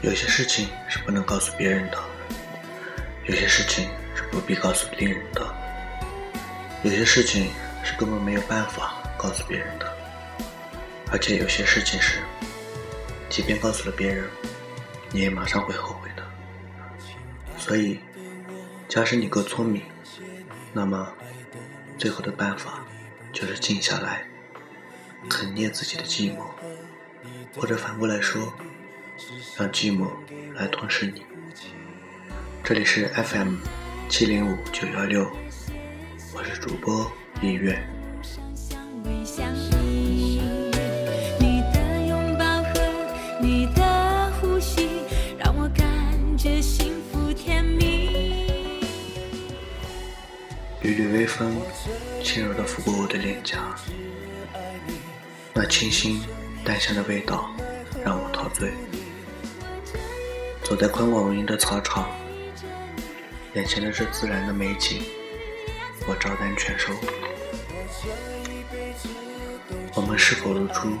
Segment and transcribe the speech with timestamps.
[0.00, 1.98] 有些事情是不能告诉别人的，
[3.26, 5.54] 有些事情是不必告诉别人的，
[6.84, 7.50] 有些事情
[7.82, 9.92] 是根本没有办法告诉别人的，
[11.10, 12.20] 而且有些事情是，
[13.28, 14.24] 即便告诉了别人，
[15.10, 16.22] 你也马上会后悔的。
[17.58, 17.98] 所以，
[18.88, 19.82] 假使你够聪明，
[20.72, 21.12] 那么
[21.98, 22.84] 最后的办法
[23.32, 24.24] 就是静下来，
[25.28, 26.44] 啃啮自己的寂寞，
[27.56, 28.54] 或者反过来说。
[29.58, 30.06] 让寂寞
[30.54, 31.24] 来吞噬你。
[32.62, 33.56] 这里是 FM
[34.08, 35.28] 七零五九幺六，
[36.32, 37.10] 我是主播
[37.42, 37.76] 音乐。
[41.40, 42.70] 你的拥抱和
[43.40, 44.88] 你的呼吸，
[45.36, 48.78] 让我感觉幸福甜蜜。
[50.82, 51.60] 缕缕微风
[52.22, 53.74] 轻柔地拂过我的脸颊，
[55.52, 56.22] 那清新
[56.64, 57.50] 淡香的味道
[58.04, 58.72] 让我陶醉。
[60.68, 62.10] 走在宽广无垠的草场，
[63.54, 65.02] 眼前的这自然的美景，
[66.06, 66.92] 我照单全收。
[69.94, 70.92] 我们是否露出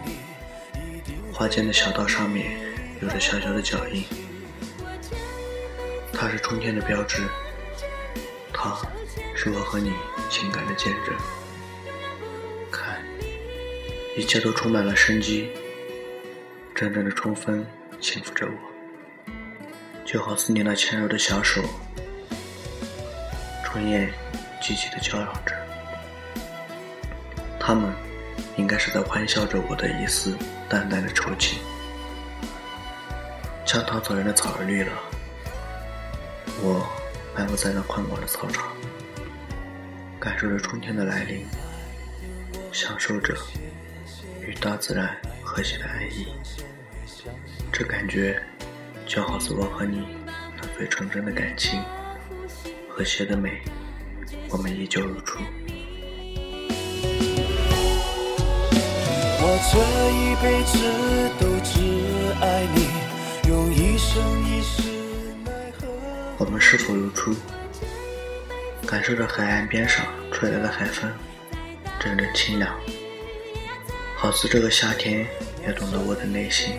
[1.34, 2.58] 花间的小道上面
[3.02, 4.02] 有着小小的脚印？
[6.14, 7.22] 它是春天的标志，
[8.54, 8.74] 它
[9.34, 9.92] 是我和你
[10.30, 11.14] 情感的见证。
[12.70, 13.04] 看，
[14.16, 15.50] 一切都充满了生机，
[16.74, 17.66] 阵阵的春风
[18.00, 18.67] 幸福着我。
[20.08, 21.62] 就好似你那纤柔的小手，
[23.62, 24.10] 春燕
[24.58, 25.54] 积极的叫嚷着，
[27.60, 27.92] 他们
[28.56, 30.34] 应该是在欢笑着我的一丝
[30.66, 31.58] 淡淡的愁情。
[33.66, 34.92] 墙头草人的草儿绿了，
[36.62, 36.88] 我
[37.36, 38.66] 漫步在那宽广的草场，
[40.18, 41.46] 感受着春天的来临，
[42.72, 43.36] 享受着
[44.40, 46.28] 与大自然和谐的安逸，
[47.70, 48.42] 这感觉。
[49.08, 50.06] 就好似我和你
[50.54, 51.82] 那最纯真的感情，
[52.86, 53.58] 和谐的美，
[54.50, 55.38] 我们依旧如初。
[59.40, 59.78] 我这
[60.12, 60.78] 一辈子
[61.40, 61.80] 都只
[62.42, 62.86] 爱你，
[63.48, 64.82] 用一生一世
[65.42, 65.88] 奈何。
[66.36, 67.34] 我们是否如初？
[68.86, 71.10] 感受着海岸边上吹来的海风，
[71.98, 72.78] 阵阵清凉，
[74.14, 75.26] 好似这个夏天
[75.66, 76.74] 也懂得我的内心。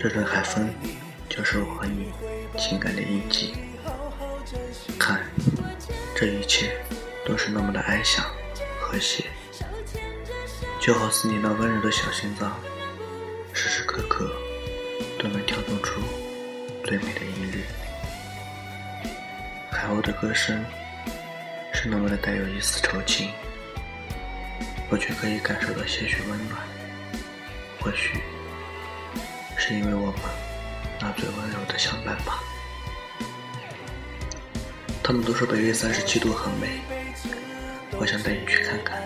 [0.00, 0.72] 这阵海风，
[1.28, 2.12] 就是我和你
[2.56, 3.54] 情感的印记。
[4.96, 5.20] 看，
[6.14, 6.70] 这一切
[7.26, 8.24] 都是那么的安详、
[8.80, 9.24] 和谐，
[10.80, 12.56] 就好似你那温柔的小心脏，
[13.52, 14.30] 时时刻刻
[15.18, 16.00] 都能跳动出
[16.84, 17.64] 最美的音律。
[19.70, 20.64] 海鸥的歌声
[21.72, 23.30] 是那么的带有一丝愁情，
[24.90, 26.60] 我却可以感受到些许温暖。
[27.80, 28.20] 或许。
[29.58, 30.20] 是因为我们
[31.00, 32.40] 那最温柔的相伴吧。
[35.02, 36.80] 他们都说北纬三十七度很美，
[37.98, 39.02] 我想带你去看看，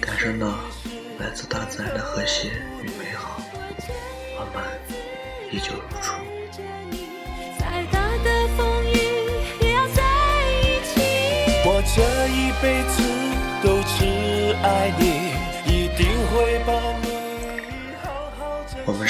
[0.00, 0.58] 感受到
[1.18, 2.48] 来自大自然的和谐
[2.82, 3.40] 与美好。
[4.36, 4.62] 我们
[5.50, 6.12] 依旧如初。
[11.66, 12.96] 我这一辈子
[13.62, 14.04] 都只
[14.62, 15.13] 爱你，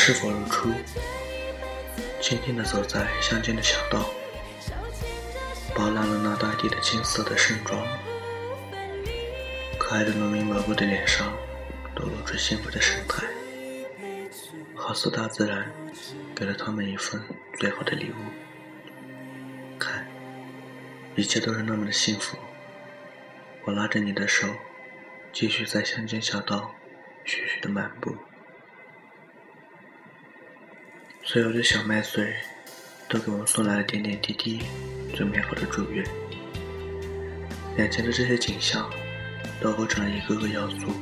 [0.07, 0.71] 是否如初，
[2.21, 4.11] 轻轻地走在乡间的小道，
[5.75, 7.83] 饱览了那大地的金色的盛装，
[9.79, 11.35] 可爱的农民伯伯的脸上
[11.95, 13.27] 都露出幸福的神态，
[14.75, 15.73] 好似大自然
[16.35, 17.19] 给了他们一份
[17.59, 19.79] 最好的礼物。
[19.79, 20.07] 看，
[21.17, 22.37] 一切都是那么的幸福。
[23.63, 24.49] 我拉着你的手，
[25.33, 26.75] 继续在乡间小道
[27.25, 28.15] 徐徐的漫步。
[31.35, 32.33] 所有的小麦穗，
[33.09, 34.63] 都给我们送来了点点滴滴
[35.13, 36.07] 最美好的祝愿。
[37.77, 38.89] 眼前的这些景象，
[39.61, 40.93] 都构成了一个个要素，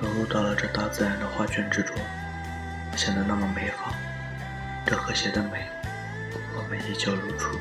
[0.00, 1.96] 融入到了这大自然的画卷之中，
[2.96, 3.92] 显得那么美好。
[4.86, 5.66] 这和谐的美，
[6.54, 7.58] 我们依旧如初。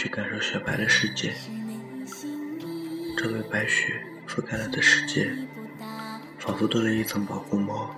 [0.00, 1.34] 去感受雪白的世界，
[3.18, 5.30] 这被白雪覆盖了的世界，
[6.38, 7.94] 仿佛多了一层保护膜。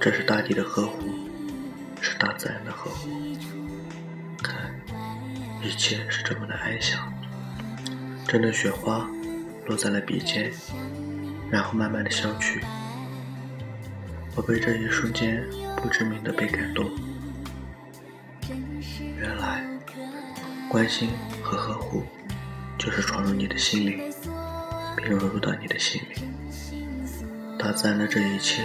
[0.00, 1.08] 这是大地的呵护，
[2.00, 3.08] 是大自然的呵护。
[4.42, 4.74] 看，
[5.62, 7.00] 一切是这么的安详。
[8.26, 9.08] 阵阵雪花
[9.66, 10.50] 落在了鼻尖，
[11.48, 12.60] 然后慢慢的消去。
[14.34, 15.46] 我被这一瞬间
[15.76, 16.90] 不知名的被感动。
[20.68, 21.10] 关心
[21.42, 22.04] 和呵护，
[22.76, 24.02] 就是闯入你的心里，
[24.96, 26.28] 并融入到你的心里。
[27.58, 28.64] 大自然的这一切，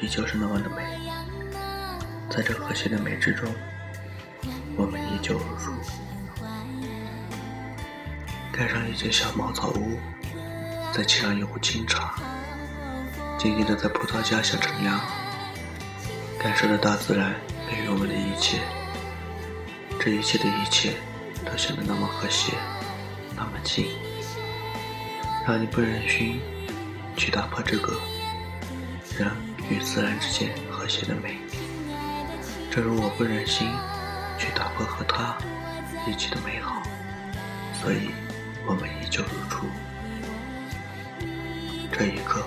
[0.00, 0.82] 依旧是那么的美。
[2.30, 3.52] 在这和谐的美之中，
[4.76, 5.72] 我们依旧如初。
[8.52, 9.98] 盖上一间小茅草屋，
[10.92, 12.14] 再沏上一壶清茶，
[13.38, 15.00] 静静的在葡萄架下乘凉，
[16.38, 17.34] 感受着大自然
[17.68, 18.60] 给予我们的一切。
[20.00, 20.94] 这一切的一切，
[21.50, 22.52] 都显得那么和谐，
[23.34, 23.86] 那么近，
[25.46, 26.40] 让你不忍心
[27.16, 27.98] 去打破这个
[29.16, 29.30] 人
[29.70, 31.38] 与自然之间和谐的美。
[32.70, 33.68] 正如我不忍心
[34.38, 35.36] 去打破和他
[36.06, 36.82] 一起的美好，
[37.72, 38.10] 所以。
[38.66, 39.66] 我们依旧如初。
[41.90, 42.46] 这一刻，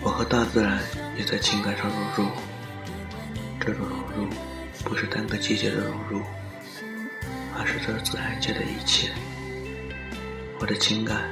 [0.00, 0.78] 我和大自然
[1.18, 2.30] 也在情感上融入。
[3.58, 4.30] 这种融入，
[4.84, 6.22] 不是单个季节的融入，
[7.58, 9.10] 而是这自然界的一切。
[10.58, 11.28] 我的情感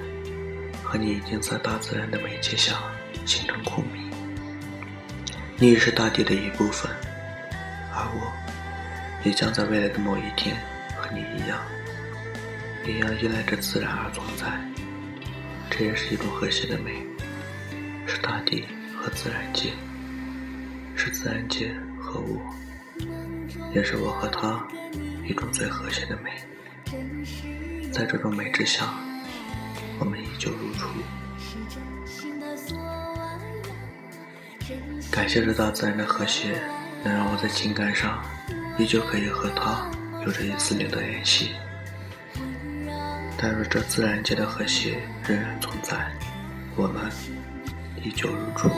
[0.82, 2.74] 和你已经在大自然的媒介下
[3.24, 4.10] 形成共鸣。
[5.56, 6.90] 你也是大地的一部分，
[7.92, 8.32] 而我，
[9.24, 10.56] 也将在未来的某一天
[10.96, 11.60] 和你一样。
[12.86, 14.46] 一样依赖着自然而存在，
[15.68, 17.04] 这也是一种和谐的美，
[18.06, 18.64] 是大地
[18.96, 19.70] 和自然界，
[20.96, 22.40] 是自然界和我，
[23.74, 24.66] 也是我和他
[25.30, 26.32] 一种最和谐的美。
[27.92, 28.92] 在这种美之下，
[30.00, 30.88] 我们依旧如初。
[35.08, 36.60] 感谢这大自然的和谐，
[37.04, 38.20] 能让我在情感上
[38.76, 39.88] 依旧可以和他
[40.26, 41.52] 有着一丝丝的联系。
[43.38, 46.10] 但若这自然界的和谐仍然存在，
[46.74, 47.08] 我们
[48.02, 48.68] 依旧如初。